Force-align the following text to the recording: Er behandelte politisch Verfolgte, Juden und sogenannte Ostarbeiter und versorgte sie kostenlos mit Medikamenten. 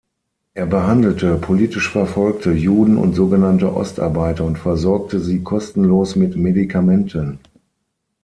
Er 0.55 0.65
behandelte 0.65 1.35
politisch 1.35 1.91
Verfolgte, 1.91 2.53
Juden 2.53 2.97
und 2.97 3.13
sogenannte 3.13 3.71
Ostarbeiter 3.75 4.43
und 4.45 4.57
versorgte 4.57 5.19
sie 5.19 5.43
kostenlos 5.43 6.15
mit 6.15 6.35
Medikamenten. 6.35 7.37